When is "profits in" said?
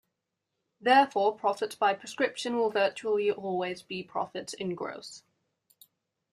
4.01-4.73